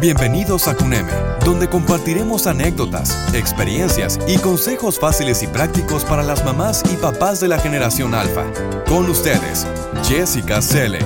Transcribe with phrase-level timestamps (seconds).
[0.00, 1.12] Bienvenidos a CUNEME,
[1.44, 7.48] donde compartiremos anécdotas, experiencias y consejos fáciles y prácticos para las mamás y papás de
[7.48, 8.46] la generación alfa.
[8.88, 9.66] Con ustedes,
[10.02, 11.00] Jessica Selle.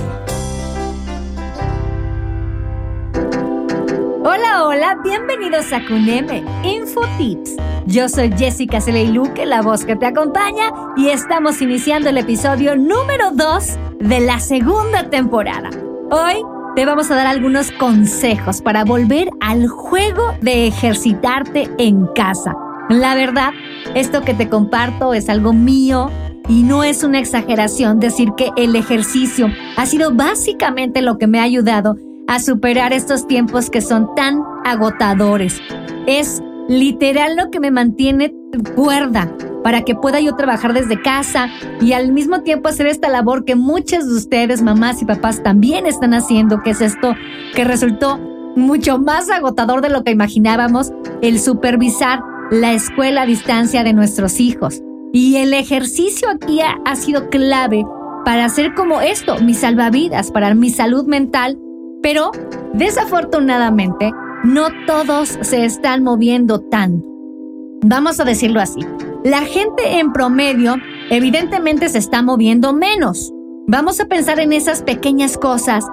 [4.23, 7.57] Hola, hola, bienvenidos a CUNEME Info Tips.
[7.87, 8.79] Yo soy Jessica
[9.13, 14.39] Luque, la voz que te acompaña, y estamos iniciando el episodio número 2 de la
[14.39, 15.71] segunda temporada.
[16.13, 22.55] Hoy te vamos a dar algunos consejos para volver al juego de ejercitarte en casa.
[22.89, 23.53] La verdad,
[23.95, 26.11] esto que te comparto es algo mío
[26.49, 31.39] y no es una exageración decir que el ejercicio ha sido básicamente lo que me
[31.39, 31.97] ha ayudado
[32.27, 35.61] a superar estos tiempos que son tan agotadores.
[36.07, 41.49] Es literal lo que me mantiene cuerda, para que pueda yo trabajar desde casa
[41.81, 45.87] y al mismo tiempo hacer esta labor que muchas de ustedes, mamás y papás, también
[45.87, 47.15] están haciendo, que es esto
[47.55, 48.19] que resultó
[48.57, 54.39] mucho más agotador de lo que imaginábamos, el supervisar la escuela a distancia de nuestros
[54.39, 54.83] hijos.
[55.13, 57.85] Y el ejercicio aquí ha, ha sido clave
[58.25, 61.59] para hacer como esto, mi salvavidas, para mi salud mental,
[62.03, 62.33] pero
[62.75, 64.13] desafortunadamente
[64.45, 67.14] no todos se están moviendo tanto.
[67.87, 68.81] Vamos a decirlo así.
[69.25, 70.77] La gente en promedio
[71.11, 73.31] evidentemente se está moviendo menos.
[73.67, 75.85] Vamos a pensar en esas pequeñas cosas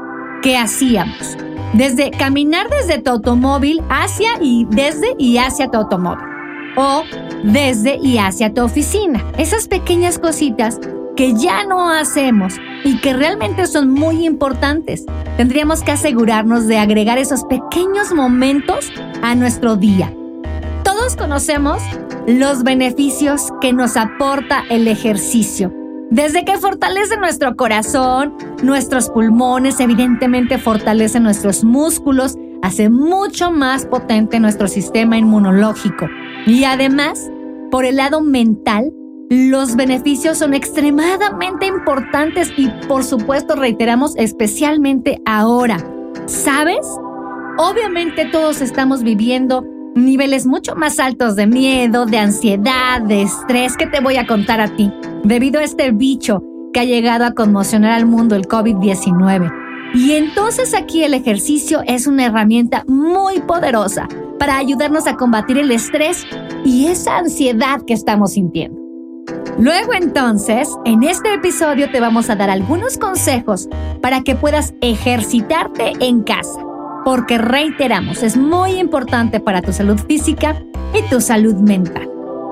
[0.41, 1.35] que hacíamos.
[1.73, 6.23] Desde caminar desde tu automóvil hacia y desde y hacia tu automóvil.
[6.77, 7.03] O
[7.43, 9.25] desde y hacia tu oficina.
[9.37, 10.79] Esas pequeñas cositas
[11.17, 12.53] que ya no hacemos
[12.85, 15.03] y que realmente son muy importantes.
[15.35, 18.89] Tendríamos que asegurarnos de agregar esos pequeños momentos
[19.21, 20.13] a nuestro día.
[21.01, 21.81] Todos conocemos
[22.27, 25.73] los beneficios que nos aporta el ejercicio.
[26.11, 34.39] Desde que fortalece nuestro corazón, nuestros pulmones, evidentemente fortalece nuestros músculos, hace mucho más potente
[34.39, 36.07] nuestro sistema inmunológico.
[36.45, 37.31] Y además,
[37.71, 38.93] por el lado mental,
[39.31, 45.77] los beneficios son extremadamente importantes y por supuesto reiteramos especialmente ahora.
[46.27, 46.85] ¿Sabes?
[47.57, 49.65] Obviamente todos estamos viviendo
[49.95, 54.61] niveles mucho más altos de miedo, de ansiedad, de estrés que te voy a contar
[54.61, 54.91] a ti,
[55.23, 56.43] debido a este bicho
[56.73, 59.51] que ha llegado a conmocionar al mundo, el COVID-19.
[59.93, 64.07] Y entonces aquí el ejercicio es una herramienta muy poderosa
[64.39, 66.25] para ayudarnos a combatir el estrés
[66.63, 68.79] y esa ansiedad que estamos sintiendo.
[69.59, 73.67] Luego entonces, en este episodio te vamos a dar algunos consejos
[74.01, 76.70] para que puedas ejercitarte en casa
[77.03, 80.61] porque reiteramos, es muy importante para tu salud física
[80.93, 82.09] y tu salud mental.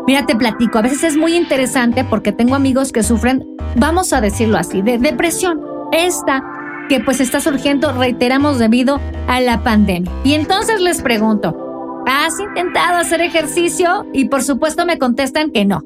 [0.08, 3.46] Mira, te platico, a veces es muy interesante porque tengo amigos que sufren,
[3.76, 5.62] vamos a decirlo así, de depresión.
[5.92, 6.44] Esta
[6.88, 10.12] que pues está surgiendo, reiteramos, debido a la pandemia.
[10.24, 14.08] Y entonces les pregunto, ¿has intentado hacer ejercicio?
[14.12, 15.84] Y por supuesto me contestan que no,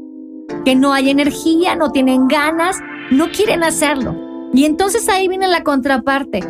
[0.63, 2.77] que no hay energía, no tienen ganas,
[3.11, 4.15] no quieren hacerlo.
[4.53, 6.41] Y entonces ahí viene la contraparte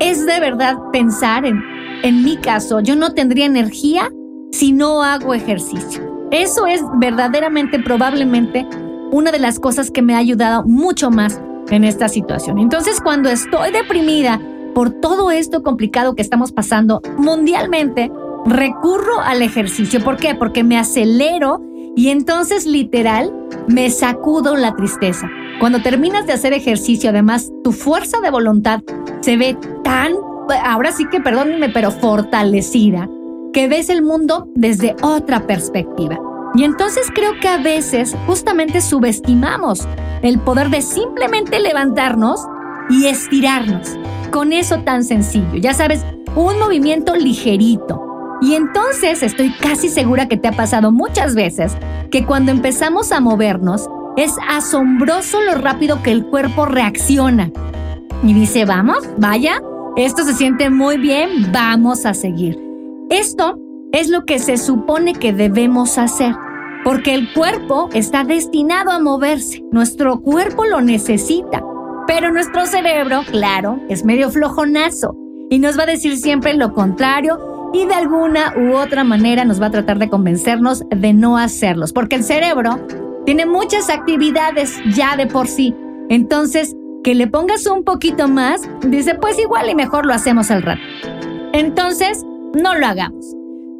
[0.00, 1.62] es de verdad pensar en,
[2.02, 4.10] en mi caso, yo no tendría energía
[4.50, 6.28] si no hago ejercicio.
[6.30, 8.66] Eso es verdaderamente, probablemente,
[9.12, 11.40] una de las cosas que me ha ayudado mucho más
[11.70, 12.58] en esta situación.
[12.58, 14.40] Entonces, cuando estoy deprimida
[14.74, 18.10] por todo esto complicado que estamos pasando mundialmente,
[18.46, 20.02] recurro al ejercicio.
[20.02, 20.34] ¿Por qué?
[20.34, 21.60] Porque me acelero
[21.96, 23.34] y entonces literal
[23.66, 25.28] me sacudo la tristeza.
[25.58, 28.80] Cuando terminas de hacer ejercicio, además, tu fuerza de voluntad
[29.20, 29.58] se ve
[29.90, 30.12] tan,
[30.64, 33.08] ahora sí que perdónenme, pero fortalecida,
[33.52, 36.16] que ves el mundo desde otra perspectiva.
[36.54, 39.88] Y entonces creo que a veces justamente subestimamos
[40.22, 42.46] el poder de simplemente levantarnos
[42.88, 43.96] y estirarnos.
[44.30, 46.04] Con eso tan sencillo, ya sabes,
[46.36, 48.00] un movimiento ligerito.
[48.40, 51.76] Y entonces estoy casi segura que te ha pasado muchas veces
[52.12, 57.50] que cuando empezamos a movernos, es asombroso lo rápido que el cuerpo reacciona.
[58.22, 59.60] Y dice, vamos, vaya,
[59.96, 62.58] esto se siente muy bien, vamos a seguir.
[63.10, 63.58] Esto
[63.92, 66.34] es lo que se supone que debemos hacer,
[66.84, 71.62] porque el cuerpo está destinado a moverse, nuestro cuerpo lo necesita,
[72.06, 75.16] pero nuestro cerebro, claro, es medio flojonazo
[75.50, 79.60] y nos va a decir siempre lo contrario y de alguna u otra manera nos
[79.60, 82.78] va a tratar de convencernos de no hacerlos, porque el cerebro
[83.26, 85.74] tiene muchas actividades ya de por sí.
[86.08, 90.62] Entonces, que le pongas un poquito más, dice, pues igual y mejor lo hacemos al
[90.62, 90.82] rato.
[91.52, 92.24] Entonces,
[92.54, 93.34] no lo hagamos.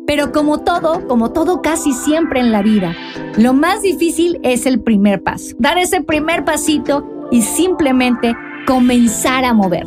[0.06, 2.96] Pero como todo, como todo casi siempre en la vida,
[3.36, 5.54] lo más difícil es el primer paso.
[5.58, 8.34] Dar ese primer pasito y simplemente
[8.66, 9.86] comenzar a mover.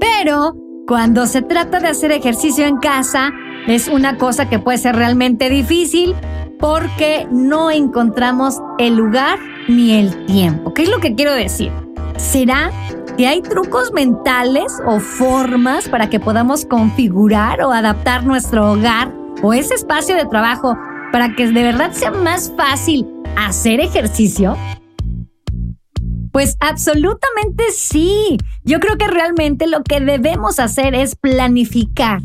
[0.00, 3.32] Pero cuando se trata de hacer ejercicio en casa,
[3.66, 6.14] es una cosa que puede ser realmente difícil
[6.58, 9.38] porque no encontramos el lugar
[9.68, 10.72] ni el tiempo.
[10.72, 11.70] ¿Qué es lo que quiero decir?
[12.22, 12.70] ¿Será
[13.18, 19.52] que hay trucos mentales o formas para que podamos configurar o adaptar nuestro hogar o
[19.52, 20.78] ese espacio de trabajo
[21.10, 24.56] para que de verdad sea más fácil hacer ejercicio?
[26.30, 28.38] Pues absolutamente sí.
[28.64, 32.22] Yo creo que realmente lo que debemos hacer es planificar.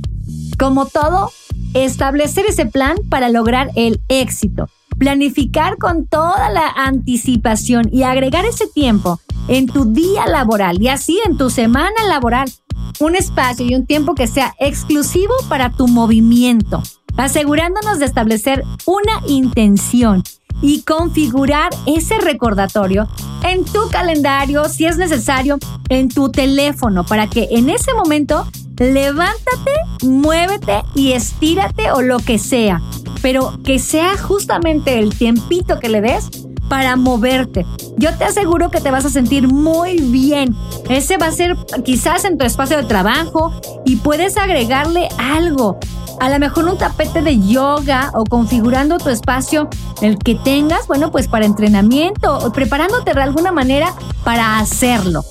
[0.58, 1.32] Como todo,
[1.74, 4.70] establecer ese plan para lograr el éxito.
[4.98, 11.20] Planificar con toda la anticipación y agregar ese tiempo en tu día laboral y así
[11.26, 12.52] en tu semana laboral.
[13.00, 16.82] Un espacio y un tiempo que sea exclusivo para tu movimiento,
[17.16, 20.24] asegurándonos de establecer una intención
[20.62, 23.08] y configurar ese recordatorio
[23.44, 25.60] en tu calendario, si es necesario,
[25.90, 28.48] en tu teléfono, para que en ese momento
[28.80, 29.72] levántate,
[30.04, 32.82] muévete y estírate o lo que sea,
[33.22, 36.30] pero que sea justamente el tiempito que le des
[36.70, 37.66] para moverte.
[37.98, 40.56] Yo te aseguro que te vas a sentir muy bien.
[40.90, 43.54] Ese va a ser quizás en tu espacio de trabajo
[43.86, 45.80] y puedes agregarle algo.
[46.20, 49.70] A lo mejor un tapete de yoga o configurando tu espacio,
[50.02, 53.94] el que tengas, bueno, pues para entrenamiento o preparándote de alguna manera
[54.24, 55.24] para hacerlo.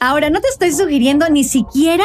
[0.00, 2.04] Ahora, no te estoy sugiriendo ni siquiera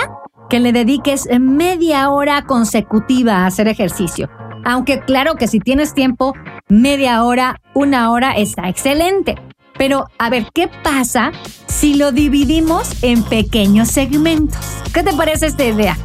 [0.50, 4.30] que le dediques media hora consecutiva a hacer ejercicio.
[4.66, 6.34] Aunque claro que si tienes tiempo,
[6.70, 9.36] media hora, una hora está excelente.
[9.78, 11.32] Pero a ver, ¿qué pasa
[11.68, 14.60] si lo dividimos en pequeños segmentos?
[14.94, 15.98] ¿Qué te parece esta idea?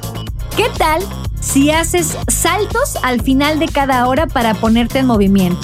[0.56, 1.02] ¿Qué tal
[1.40, 5.60] si haces saltos al final de cada hora para ponerte en movimiento?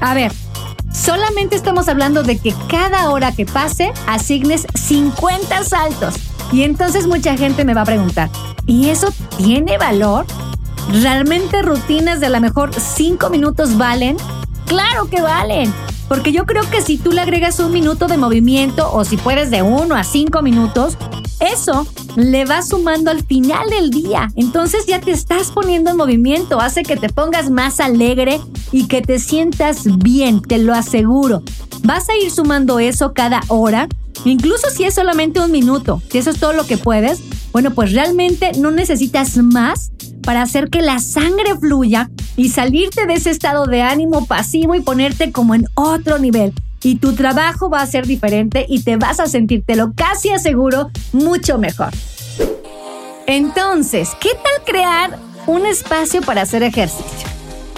[0.00, 0.32] A ver,
[0.92, 6.16] solamente estamos hablando de que cada hora que pase asignes 50 saltos.
[6.52, 8.30] Y entonces mucha gente me va a preguntar,
[8.66, 10.26] ¿y eso tiene valor?
[10.92, 14.16] ¿Realmente rutinas de a lo mejor 5 minutos valen?
[14.66, 15.72] Claro que valen.
[16.08, 19.50] Porque yo creo que si tú le agregas un minuto de movimiento o si puedes
[19.50, 20.96] de 1 a 5 minutos,
[21.40, 21.86] eso
[22.16, 24.28] le va sumando al final del día.
[24.36, 28.40] Entonces ya te estás poniendo en movimiento, hace que te pongas más alegre
[28.72, 31.42] y que te sientas bien, te lo aseguro.
[31.82, 33.88] Vas a ir sumando eso cada hora,
[34.24, 37.20] incluso si es solamente un minuto, si eso es todo lo que puedes,
[37.52, 39.90] bueno, pues realmente no necesitas más
[40.22, 44.80] para hacer que la sangre fluya y salirte de ese estado de ánimo pasivo y
[44.80, 46.52] ponerte como en otro nivel.
[46.82, 50.90] Y tu trabajo va a ser diferente y te vas a sentirte lo casi aseguro
[51.12, 51.90] mucho mejor.
[53.26, 57.28] Entonces, ¿qué tal crear un espacio para hacer ejercicio?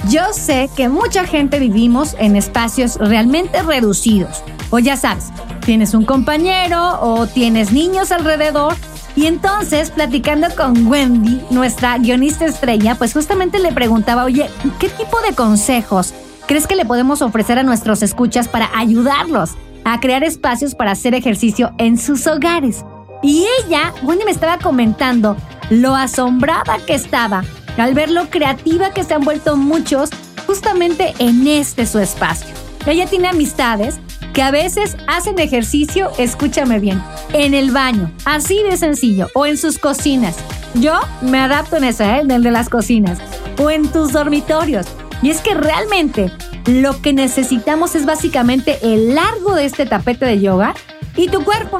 [0.08, 4.42] Yo sé que mucha gente vivimos en espacios realmente reducidos.
[4.70, 5.26] O ya sabes,
[5.64, 8.76] tienes un compañero o tienes niños alrededor
[9.16, 14.48] y entonces, platicando con Wendy, nuestra guionista estrella, pues justamente le preguntaba, oye,
[14.78, 16.14] ¿qué tipo de consejos
[16.50, 19.50] crees que le podemos ofrecer a nuestros escuchas para ayudarlos
[19.84, 22.84] a crear espacios para hacer ejercicio en sus hogares?
[23.22, 25.36] Y ella, Wendy me estaba comentando
[25.70, 27.44] lo asombrada que estaba
[27.78, 30.10] al ver lo creativa que se han vuelto muchos
[30.48, 32.48] justamente en este su espacio.
[32.84, 34.00] Ella tiene amistades
[34.34, 37.00] que a veces hacen ejercicio, escúchame bien,
[37.32, 40.34] en el baño, así de sencillo, o en sus cocinas.
[40.74, 42.22] Yo me adapto en esa, ¿eh?
[42.22, 43.18] en el de las cocinas,
[43.56, 44.88] o en tus dormitorios.
[45.22, 46.32] Y es que realmente
[46.66, 50.74] lo que necesitamos es básicamente el largo de este tapete de yoga
[51.16, 51.78] y tu cuerpo.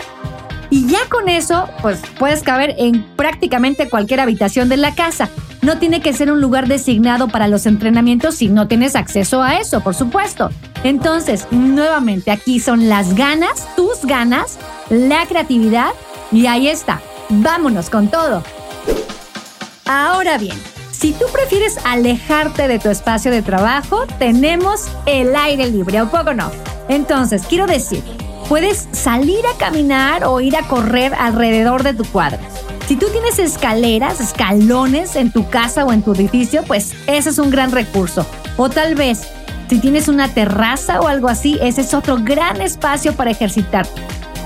[0.70, 5.28] Y ya con eso, pues puedes caber en prácticamente cualquier habitación de la casa.
[5.62, 9.56] No tiene que ser un lugar designado para los entrenamientos si no tienes acceso a
[9.56, 10.50] eso, por supuesto.
[10.84, 15.90] Entonces, nuevamente, aquí son las ganas, tus ganas, la creatividad
[16.32, 17.00] y ahí está.
[17.28, 18.42] Vámonos con todo.
[19.86, 20.56] Ahora bien,
[21.00, 26.34] si tú prefieres alejarte de tu espacio de trabajo, tenemos el aire libre, ¿o poco
[26.34, 26.50] no?
[26.90, 28.04] Entonces, quiero decir,
[28.50, 32.38] puedes salir a caminar o ir a correr alrededor de tu cuadro.
[32.86, 37.38] Si tú tienes escaleras, escalones en tu casa o en tu edificio, pues ese es
[37.38, 38.26] un gran recurso.
[38.58, 39.22] O tal vez,
[39.70, 43.86] si tienes una terraza o algo así, ese es otro gran espacio para ejercitar.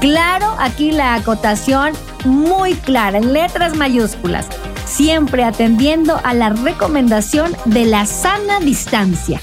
[0.00, 1.94] Claro, aquí la acotación
[2.24, 4.46] muy clara, en letras mayúsculas,
[4.96, 9.40] siempre atendiendo a la recomendación de la sana distancia.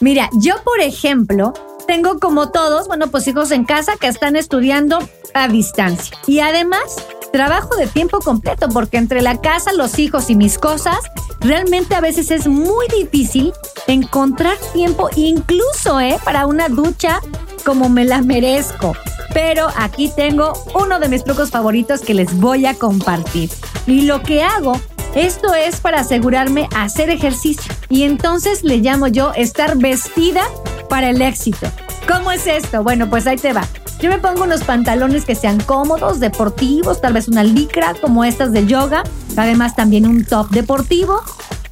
[0.00, 1.52] Mira, yo por ejemplo,
[1.86, 4.98] tengo como todos, bueno, pues hijos en casa que están estudiando
[5.34, 6.16] a distancia.
[6.26, 6.96] Y además,
[7.32, 10.98] trabajo de tiempo completo, porque entre la casa, los hijos y mis cosas,
[11.40, 13.52] realmente a veces es muy difícil
[13.86, 16.18] encontrar tiempo, incluso ¿eh?
[16.24, 17.20] para una ducha
[17.64, 18.94] como me la merezco.
[19.36, 23.50] Pero aquí tengo uno de mis trucos favoritos que les voy a compartir.
[23.86, 24.80] Y lo que hago,
[25.14, 27.70] esto es para asegurarme hacer ejercicio.
[27.90, 30.42] Y entonces le llamo yo estar vestida
[30.88, 31.70] para el éxito.
[32.10, 32.82] ¿Cómo es esto?
[32.82, 33.68] Bueno, pues ahí te va.
[34.00, 38.54] Yo me pongo unos pantalones que sean cómodos, deportivos, tal vez una licra como estas
[38.54, 39.02] de yoga,
[39.36, 41.22] además también un top deportivo,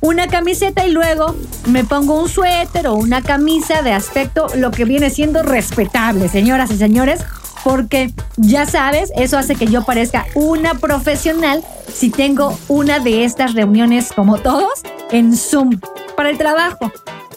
[0.03, 1.35] una camiseta y luego
[1.69, 6.71] me pongo un suéter o una camisa de aspecto lo que viene siendo respetable, señoras
[6.71, 7.25] y señores,
[7.65, 13.55] porque ya sabes, eso hace que yo parezca una profesional si tengo una de estas
[13.55, 15.81] reuniones como todos en Zoom
[16.17, 16.93] para el trabajo.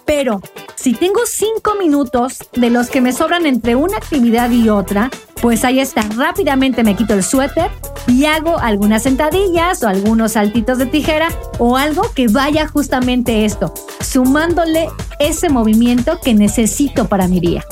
[0.05, 0.41] Pero
[0.75, 5.10] si tengo cinco minutos de los que me sobran entre una actividad y otra,
[5.41, 7.69] pues ahí está, rápidamente me quito el suéter
[8.07, 13.74] y hago algunas sentadillas o algunos saltitos de tijera o algo que vaya justamente esto,
[14.01, 17.65] sumándole ese movimiento que necesito para mi día.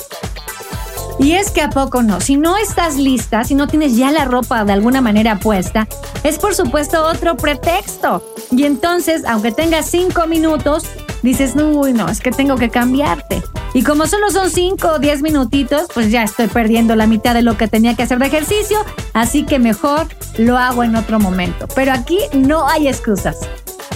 [1.19, 4.25] Y es que a poco no, si no estás lista, si no tienes ya la
[4.25, 5.87] ropa de alguna manera puesta,
[6.23, 8.23] es por supuesto otro pretexto.
[8.51, 10.83] Y entonces, aunque tengas cinco minutos,
[11.21, 13.41] dices, uy, no, es que tengo que cambiarte.
[13.73, 17.41] Y como solo son 5 o 10 minutitos, pues ya estoy perdiendo la mitad de
[17.41, 18.77] lo que tenía que hacer de ejercicio,
[19.13, 20.07] así que mejor
[20.37, 21.67] lo hago en otro momento.
[21.75, 23.37] Pero aquí no hay excusas.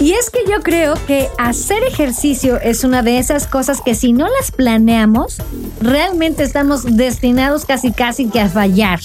[0.00, 4.14] Y es que yo creo que hacer ejercicio es una de esas cosas que si
[4.14, 5.36] no las planeamos,
[5.80, 9.00] realmente estamos destinados casi casi que a fallar.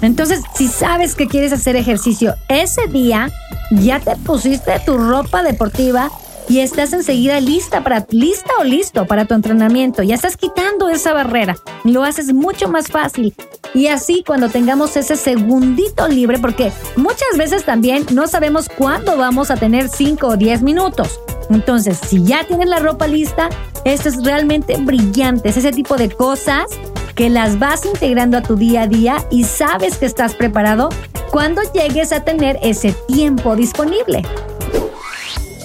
[0.00, 3.30] Entonces, si sabes que quieres hacer ejercicio ese día,
[3.72, 6.10] ya te pusiste tu ropa deportiva,
[6.48, 10.02] y estás enseguida lista para lista o listo para tu entrenamiento.
[10.02, 11.56] Ya estás quitando esa barrera.
[11.84, 13.34] Lo haces mucho más fácil.
[13.74, 19.50] Y así cuando tengamos ese segundito libre, porque muchas veces también no sabemos cuándo vamos
[19.50, 21.20] a tener 5 o 10 minutos.
[21.50, 23.48] Entonces, si ya tienes la ropa lista,
[23.84, 25.48] esto es realmente brillante.
[25.48, 26.66] Es ese tipo de cosas
[27.14, 30.88] que las vas integrando a tu día a día y sabes que estás preparado
[31.30, 34.22] cuando llegues a tener ese tiempo disponible.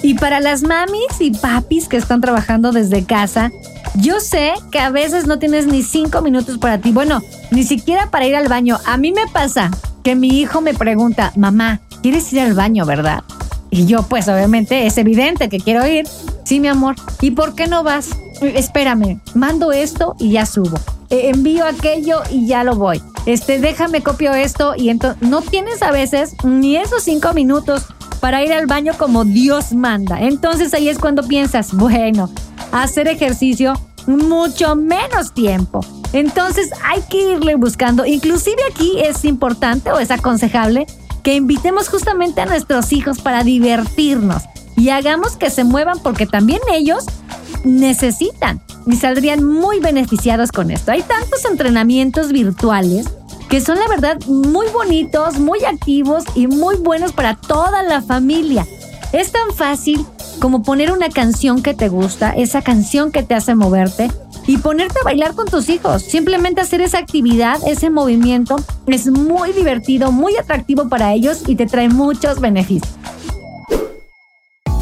[0.04, 3.50] Y para las mamis y papis que están trabajando desde casa,
[3.94, 6.92] yo sé que a veces no tienes ni cinco minutos para ti.
[6.92, 8.76] Bueno, ni siquiera para ir al baño.
[8.84, 9.70] A mí me pasa
[10.02, 13.24] que mi hijo me pregunta, mamá, ¿quieres ir al baño, verdad?
[13.70, 16.06] Y yo, pues obviamente es evidente que quiero ir.
[16.44, 16.96] Sí, mi amor.
[17.22, 18.10] ¿Y por qué no vas?
[18.42, 20.78] Espérame, mando esto y ya subo.
[21.08, 23.00] E, envío aquello y ya lo voy.
[23.24, 27.86] Este, déjame copio esto y entonces no tienes a veces ni esos cinco minutos
[28.24, 30.18] para ir al baño como Dios manda.
[30.18, 32.30] Entonces ahí es cuando piensas, bueno,
[32.72, 33.74] hacer ejercicio
[34.06, 35.80] mucho menos tiempo.
[36.14, 38.06] Entonces hay que irle buscando.
[38.06, 40.86] Inclusive aquí es importante o es aconsejable
[41.22, 46.60] que invitemos justamente a nuestros hijos para divertirnos y hagamos que se muevan porque también
[46.72, 47.04] ellos
[47.62, 50.92] necesitan y saldrían muy beneficiados con esto.
[50.92, 53.06] Hay tantos entrenamientos virtuales
[53.54, 58.66] que son la verdad muy bonitos, muy activos y muy buenos para toda la familia.
[59.12, 60.04] Es tan fácil
[60.40, 64.10] como poner una canción que te gusta, esa canción que te hace moverte
[64.48, 66.02] y ponerte a bailar con tus hijos.
[66.02, 68.56] Simplemente hacer esa actividad, ese movimiento,
[68.88, 72.92] es muy divertido, muy atractivo para ellos y te trae muchos beneficios.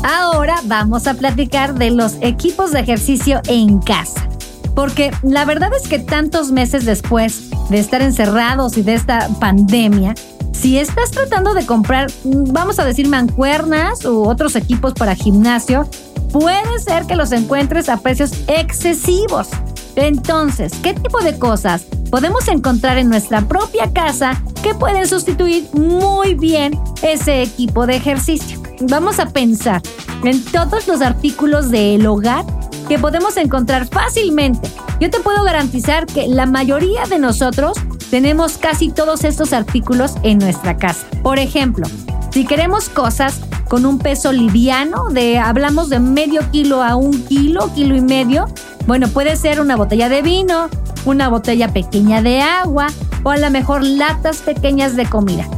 [0.02, 4.26] Ahora vamos a platicar de los equipos de ejercicio en casa.
[4.75, 10.14] Porque la verdad es que tantos meses después de estar encerrados y de esta pandemia,
[10.52, 15.88] si estás tratando de comprar, vamos a decir, mancuernas u otros equipos para gimnasio,
[16.31, 19.49] puede ser que los encuentres a precios excesivos.
[19.97, 26.35] Entonces, ¿qué tipo de cosas podemos encontrar en nuestra propia casa que pueden sustituir muy
[26.35, 28.62] bien ese equipo de ejercicio?
[28.83, 29.81] Vamos a pensar
[30.23, 32.45] en todos los artículos del hogar
[32.89, 34.71] que podemos encontrar fácilmente.
[35.01, 37.79] Yo te puedo garantizar que la mayoría de nosotros
[38.11, 41.07] tenemos casi todos estos artículos en nuestra casa.
[41.23, 41.87] Por ejemplo,
[42.31, 47.73] si queremos cosas con un peso liviano, de hablamos de medio kilo a un kilo,
[47.75, 48.47] kilo y medio,
[48.87, 50.69] bueno, puede ser una botella de vino,
[51.05, 52.89] una botella pequeña de agua
[53.23, 55.49] o a lo mejor latas pequeñas de comida.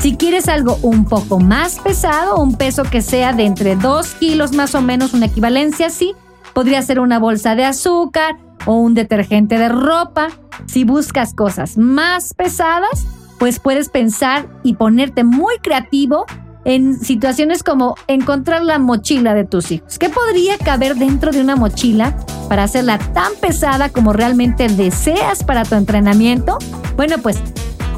[0.00, 4.52] Si quieres algo un poco más pesado, un peso que sea de entre 2 kilos
[4.52, 6.14] más o menos, una equivalencia así,
[6.58, 8.36] Podría ser una bolsa de azúcar
[8.66, 10.26] o un detergente de ropa.
[10.66, 13.06] Si buscas cosas más pesadas,
[13.38, 16.26] pues puedes pensar y ponerte muy creativo
[16.64, 20.00] en situaciones como encontrar la mochila de tus hijos.
[20.00, 22.16] ¿Qué podría caber dentro de una mochila
[22.48, 26.58] para hacerla tan pesada como realmente deseas para tu entrenamiento?
[26.96, 27.38] Bueno, pues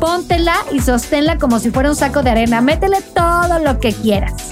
[0.00, 2.61] póntela y sosténla como si fuera un saco de arena.
[2.61, 4.50] Métele todo lo que quieras.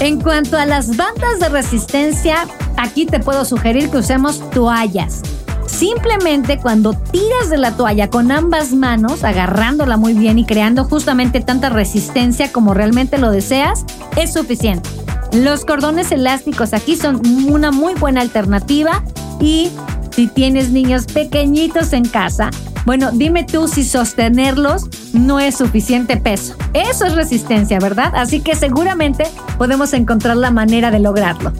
[0.00, 5.22] En cuanto a las bandas de resistencia, aquí te puedo sugerir que usemos toallas.
[5.66, 11.40] Simplemente cuando tiras de la toalla con ambas manos, agarrándola muy bien y creando justamente
[11.40, 13.84] tanta resistencia como realmente lo deseas,
[14.16, 14.88] es suficiente.
[15.32, 19.02] Los cordones elásticos aquí son una muy buena alternativa
[19.40, 19.70] y
[20.10, 22.50] si tienes niños pequeñitos en casa,
[22.86, 26.54] bueno, dime tú si sostenerlos no es suficiente peso.
[26.72, 28.12] Eso es resistencia, ¿verdad?
[28.14, 29.24] Así que seguramente
[29.58, 31.52] podemos encontrar la manera de lograrlo.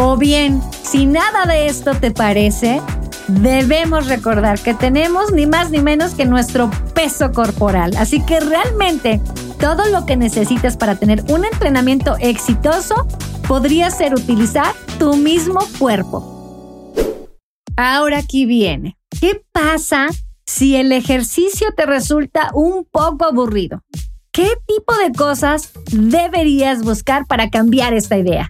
[0.00, 2.80] O bien, si nada de esto te parece,
[3.26, 7.96] debemos recordar que tenemos ni más ni menos que nuestro peso corporal.
[7.96, 9.20] Así que realmente
[9.58, 13.08] todo lo que necesitas para tener un entrenamiento exitoso
[13.48, 17.34] podría ser utilizar tu mismo cuerpo.
[17.76, 18.96] Ahora aquí viene.
[19.20, 20.10] ¿Qué pasa
[20.46, 23.82] si el ejercicio te resulta un poco aburrido?
[24.30, 28.48] ¿Qué tipo de cosas deberías buscar para cambiar esta idea?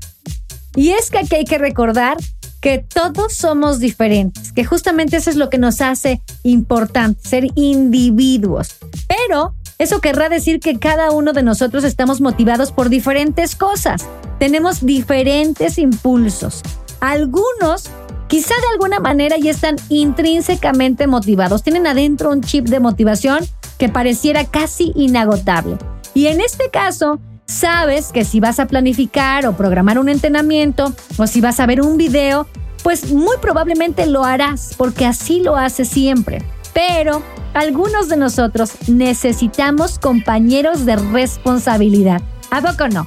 [0.78, 2.16] Y es que aquí hay que recordar
[2.60, 8.76] que todos somos diferentes, que justamente eso es lo que nos hace importante, ser individuos.
[9.08, 14.06] Pero eso querrá decir que cada uno de nosotros estamos motivados por diferentes cosas.
[14.38, 16.62] Tenemos diferentes impulsos.
[17.00, 17.90] Algunos
[18.28, 23.44] quizá de alguna manera ya están intrínsecamente motivados, tienen adentro un chip de motivación
[23.78, 25.76] que pareciera casi inagotable.
[26.14, 27.18] Y en este caso,
[27.48, 31.80] sabes que si vas a planificar o programar un entrenamiento o si vas a ver
[31.80, 32.46] un video,
[32.84, 36.42] pues muy probablemente lo harás porque así lo haces siempre.
[36.72, 37.22] Pero
[37.54, 42.22] algunos de nosotros necesitamos compañeros de responsabilidad.
[42.50, 43.06] ¿A poco no?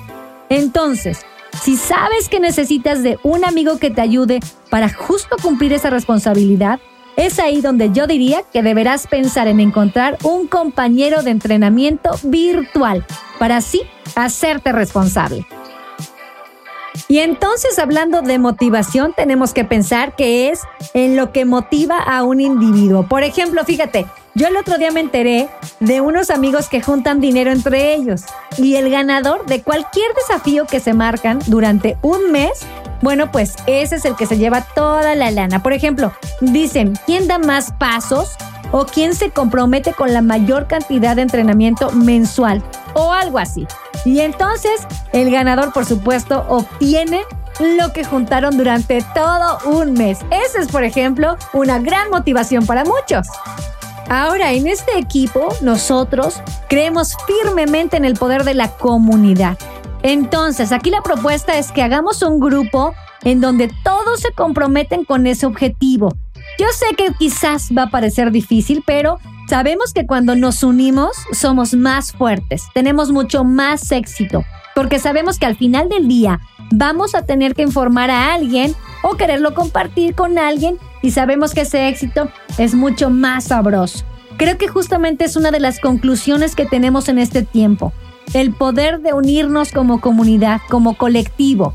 [0.50, 1.20] Entonces,
[1.62, 6.80] si sabes que necesitas de un amigo que te ayude para justo cumplir esa responsabilidad,
[7.16, 13.06] es ahí donde yo diría que deberás pensar en encontrar un compañero de entrenamiento virtual
[13.40, 13.82] para así
[14.16, 15.46] hacerte responsable.
[17.08, 20.62] Y entonces hablando de motivación, tenemos que pensar que es
[20.94, 23.08] en lo que motiva a un individuo.
[23.08, 25.50] Por ejemplo, fíjate, yo el otro día me enteré
[25.80, 28.24] de unos amigos que juntan dinero entre ellos
[28.58, 32.66] y el ganador de cualquier desafío que se marcan durante un mes,
[33.02, 35.64] bueno, pues ese es el que se lleva toda la lana.
[35.64, 38.38] Por ejemplo, dicen, ¿quién da más pasos?
[38.72, 43.68] o quién se compromete con la mayor cantidad de entrenamiento mensual o algo así.
[44.06, 47.22] Y entonces el ganador, por supuesto, obtiene
[47.60, 50.20] lo que juntaron durante todo un mes.
[50.32, 53.28] Esa es, por ejemplo, una gran motivación para muchos.
[54.10, 59.58] Ahora, en este equipo, nosotros creemos firmemente en el poder de la comunidad.
[60.04, 65.28] Entonces, aquí la propuesta es que hagamos un grupo en donde todos se comprometen con
[65.28, 66.14] ese objetivo.
[66.58, 71.74] Yo sé que quizás va a parecer difícil, pero sabemos que cuando nos unimos somos
[71.74, 74.44] más fuertes, tenemos mucho más éxito,
[74.76, 76.40] porque sabemos que al final del día
[76.72, 81.62] vamos a tener que informar a alguien o quererlo compartir con alguien y sabemos que
[81.62, 84.06] ese éxito es mucho más sabroso.
[84.38, 87.94] Creo que justamente es una de las conclusiones que tenemos en este tiempo,
[88.34, 91.74] el poder de unirnos como comunidad, como colectivo.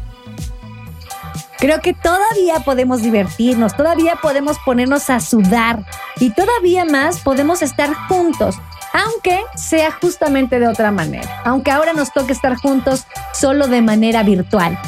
[1.59, 5.85] Creo que todavía podemos divertirnos, todavía podemos ponernos a sudar
[6.21, 8.57] y todavía más podemos estar juntos,
[8.93, 14.23] aunque sea justamente de otra manera, aunque ahora nos toque estar juntos solo de manera
[14.23, 14.79] virtual.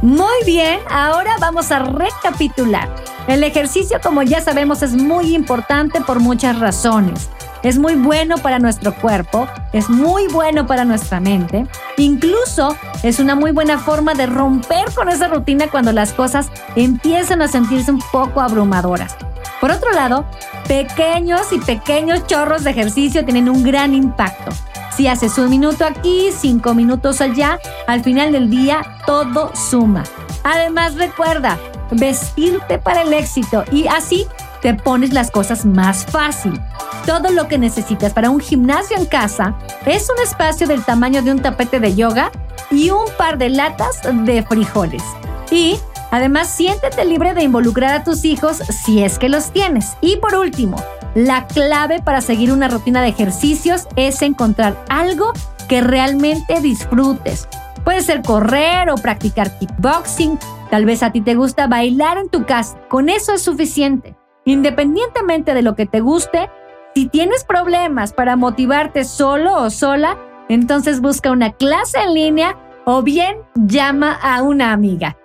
[0.00, 2.94] Muy bien, ahora vamos a recapitular.
[3.26, 7.30] El ejercicio, como ya sabemos, es muy importante por muchas razones.
[7.64, 11.66] Es muy bueno para nuestro cuerpo, es muy bueno para nuestra mente.
[11.96, 17.40] Incluso es una muy buena forma de romper con esa rutina cuando las cosas empiezan
[17.40, 19.16] a sentirse un poco abrumadoras.
[19.62, 20.26] Por otro lado,
[20.68, 24.50] pequeños y pequeños chorros de ejercicio tienen un gran impacto.
[24.94, 30.04] Si haces un minuto aquí, cinco minutos allá, al final del día todo suma.
[30.42, 31.58] Además recuerda,
[31.90, 34.26] vestirte para el éxito y así
[34.60, 36.60] te pones las cosas más fácil.
[37.06, 41.32] Todo lo que necesitas para un gimnasio en casa es un espacio del tamaño de
[41.32, 42.32] un tapete de yoga
[42.70, 45.02] y un par de latas de frijoles.
[45.50, 45.78] Y
[46.10, 49.98] además siéntete libre de involucrar a tus hijos si es que los tienes.
[50.00, 50.76] Y por último,
[51.14, 55.32] la clave para seguir una rutina de ejercicios es encontrar algo
[55.68, 57.48] que realmente disfrutes.
[57.84, 60.38] Puede ser correr o practicar kickboxing.
[60.70, 62.78] Tal vez a ti te gusta bailar en tu casa.
[62.88, 64.16] Con eso es suficiente.
[64.46, 66.48] Independientemente de lo que te guste,
[66.94, 70.16] si tienes problemas para motivarte solo o sola,
[70.48, 75.16] entonces busca una clase en línea o bien llama a una amiga.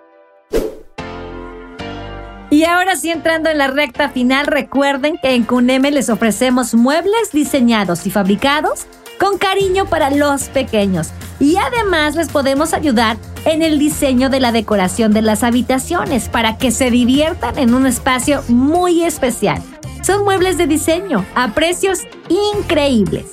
[2.50, 7.30] Y ahora sí, entrando en la recta final, recuerden que en Cuneme les ofrecemos muebles
[7.32, 8.88] diseñados y fabricados
[9.20, 11.10] con cariño para los pequeños.
[11.38, 16.58] Y además les podemos ayudar en el diseño de la decoración de las habitaciones para
[16.58, 19.62] que se diviertan en un espacio muy especial.
[20.02, 23.26] Son muebles de diseño a precios increíbles.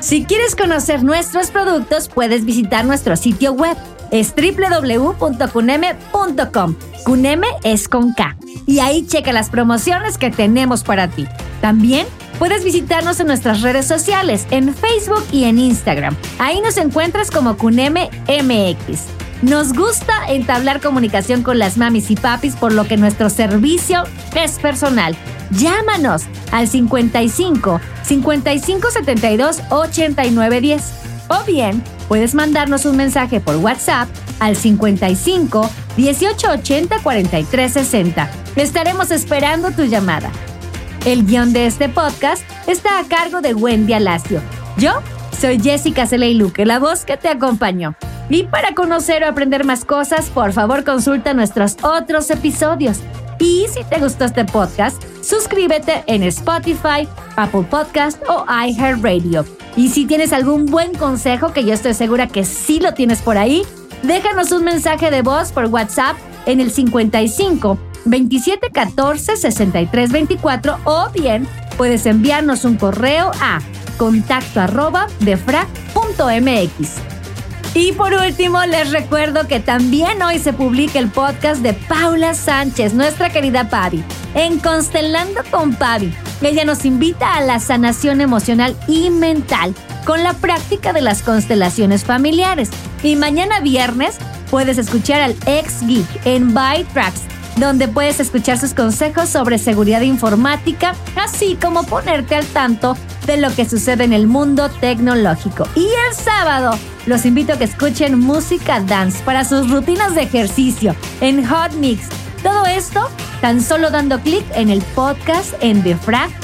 [0.00, 3.76] Si quieres conocer nuestros productos, puedes visitar nuestro sitio web.
[4.10, 6.76] Es www.cuneme.com.
[7.04, 8.36] Cuneme es con K.
[8.66, 11.26] Y ahí checa las promociones que tenemos para ti.
[11.60, 12.06] También
[12.38, 16.16] puedes visitarnos en nuestras redes sociales, en Facebook y en Instagram.
[16.38, 19.02] Ahí nos encuentras como Cuneme MX.
[19.42, 24.58] Nos gusta entablar comunicación con las mamis y papis, por lo que nuestro servicio es
[24.58, 25.16] personal.
[25.50, 30.92] Llámanos al 55 55 72 89 10
[31.28, 34.08] o bien puedes mandarnos un mensaje por WhatsApp
[34.40, 38.30] al 55 18 80 43 60.
[38.56, 40.30] Estaremos esperando tu llamada.
[41.04, 44.40] El guion de este podcast está a cargo de Wendy Alacio.
[44.78, 44.92] Yo
[45.38, 47.94] soy Jessica Celeiluque, la voz que te acompañó.
[48.30, 53.00] Y para conocer o aprender más cosas, por favor consulta nuestros otros episodios.
[53.38, 59.44] Y si te gustó este podcast, suscríbete en Spotify, Apple Podcast o iHeartRadio.
[59.76, 63.36] Y si tienes algún buen consejo, que yo estoy segura que sí lo tienes por
[63.36, 63.62] ahí,
[64.04, 71.10] déjanos un mensaje de voz por WhatsApp en el 55 27 14 63 24 o
[71.10, 73.60] bien puedes enviarnos un correo a
[73.96, 77.14] contacto arroba defrag.mx.
[77.76, 82.94] Y por último, les recuerdo que también hoy se publica el podcast de Paula Sánchez,
[82.94, 86.14] nuestra querida Pavi, en Constelando con Pavi.
[86.40, 92.04] Ella nos invita a la sanación emocional y mental con la práctica de las constelaciones
[92.04, 92.70] familiares.
[93.02, 94.18] Y mañana viernes
[94.52, 97.22] puedes escuchar al ex geek en By Tracks
[97.56, 103.54] donde puedes escuchar sus consejos sobre seguridad informática, así como ponerte al tanto de lo
[103.54, 105.66] que sucede en el mundo tecnológico.
[105.74, 110.96] Y el sábado los invito a que escuchen música dance para sus rutinas de ejercicio
[111.20, 112.08] en Hot Mix.
[112.42, 113.08] Todo esto
[113.40, 116.36] tan solo dando clic en el podcast en defrag.mx.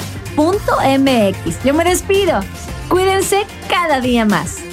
[1.63, 2.41] Yo me despido.
[2.89, 4.70] Cuídense cada día más.